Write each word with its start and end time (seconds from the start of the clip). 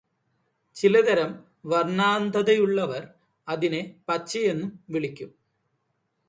ചില 0.75 0.95
തരം 1.01 1.31
വർണാന്ധതയുള്ളവർ 1.65 3.03
അതിനെ 3.47 3.95
പച്ചയെന്നും 4.09 4.71
വിളിക്കും. 4.89 5.31